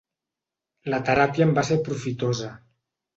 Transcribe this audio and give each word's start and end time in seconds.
La 0.93 0.99
teràpia 1.09 1.45
em 1.47 1.51
va 1.59 1.65
ser 1.67 1.77
profitosa. 1.89 2.49